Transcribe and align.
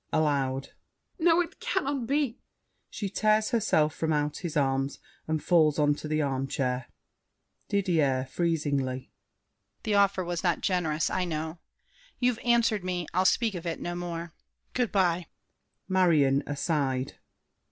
[Aloud.] 0.11 0.69
No, 1.19 1.41
it 1.41 1.59
cannot 1.59 2.07
be. 2.07 2.39
[She 2.89 3.07
tears 3.07 3.51
herself 3.51 3.93
from 3.93 4.11
out 4.11 4.37
his 4.37 4.57
arms, 4.57 4.97
and 5.27 5.43
falls 5.43 5.77
on 5.77 5.93
the 5.93 6.23
armchair. 6.23 6.87
DIDIER 7.69 8.25
(freezingly). 8.31 9.11
The 9.83 9.93
offer 9.93 10.23
was 10.23 10.43
not 10.43 10.61
generous, 10.61 11.11
I 11.11 11.25
know. 11.25 11.59
You've 12.17 12.39
answered 12.43 12.83
me. 12.83 13.05
I'll 13.13 13.25
speak 13.25 13.53
of 13.53 13.67
it 13.67 13.79
no 13.79 13.93
more! 13.93 14.33
Good 14.73 14.91
by! 14.91 15.27
MARION. 15.87 16.41
(aside). 16.47 17.19